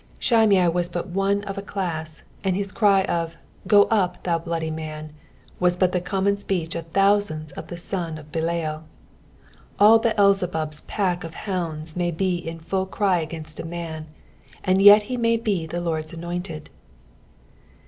[0.19, 4.71] Bhimei was but one of a class, and hia cry of" Go up, thou bloody
[4.71, 5.13] man,"
[5.59, 8.85] was but the common speech of thousands of the son of Belial.
[9.79, 14.07] All Beelzebub's pack of hounds may be in foil vry against a man,
[14.63, 16.71] and yet he may be the Lord's anointed.